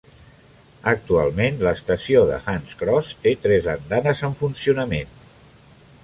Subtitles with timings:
[0.91, 5.13] Actualment, l'estació de Hunts Cross té tres andanes en funcionament.